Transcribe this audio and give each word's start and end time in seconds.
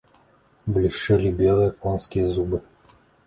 Блішчэлі 0.77 1.31
белыя 1.43 1.75
конскія 1.83 2.25
зубы. 2.39 2.63